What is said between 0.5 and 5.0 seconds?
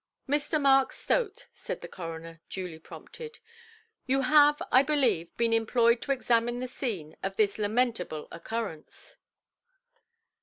Mark Stote", said the coroner, duly prompted, "you have, I